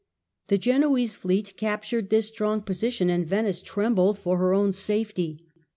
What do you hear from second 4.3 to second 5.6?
her own safety.